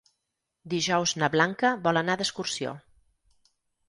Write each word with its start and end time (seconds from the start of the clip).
Dijous 0.73 1.11
na 1.23 1.29
Blanca 1.35 1.71
vol 1.87 1.99
anar 2.01 2.15
d'excursió. 2.21 2.73